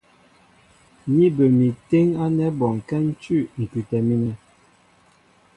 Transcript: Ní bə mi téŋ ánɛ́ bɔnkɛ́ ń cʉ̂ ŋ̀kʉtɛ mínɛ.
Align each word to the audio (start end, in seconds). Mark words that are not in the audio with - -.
Ní 1.15 1.25
bə 1.35 1.45
mi 1.57 1.67
téŋ 1.89 2.07
ánɛ́ 2.23 2.49
bɔnkɛ́ 2.59 2.97
ń 3.05 3.07
cʉ̂ 3.21 3.39
ŋ̀kʉtɛ 3.61 3.97
mínɛ. 4.07 4.31